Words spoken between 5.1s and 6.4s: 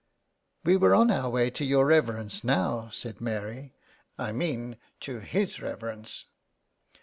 his reverence."